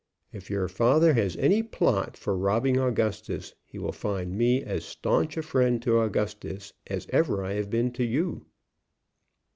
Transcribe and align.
If 0.33 0.49
your 0.49 0.67
father 0.67 1.13
has 1.13 1.35
any 1.37 1.61
plot 1.61 2.17
for 2.17 2.35
robbing 2.35 2.79
Augustus, 2.79 3.53
he 3.63 3.77
will 3.77 3.91
find 3.91 4.35
me 4.35 4.63
as 4.63 4.83
staunch 4.83 5.37
a 5.37 5.43
friend 5.43 5.79
to 5.83 5.99
Augustus 5.99 6.73
as 6.87 7.05
ever 7.11 7.45
I 7.45 7.53
have 7.53 7.69
been 7.69 7.91
to 7.91 8.03
you." 8.03 8.47